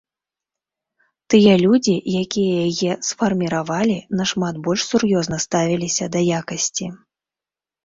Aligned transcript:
Тыя 1.33 1.51
людзі, 1.63 1.93
якія 2.21 2.55
яе 2.95 2.97
сфарміравалі, 3.09 3.97
нашмат 4.23 4.55
больш 4.71 4.81
сур'ёзна 4.91 5.37
ставіліся 5.47 6.05
да 6.19 6.27
якасці. 6.41 6.85